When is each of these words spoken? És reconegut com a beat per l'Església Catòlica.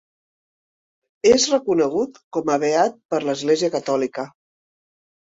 És 1.31 1.43
reconegut 1.51 2.17
com 2.37 2.49
a 2.53 2.55
beat 2.63 2.95
per 3.15 3.19
l'Església 3.25 3.69
Catòlica. 3.77 4.25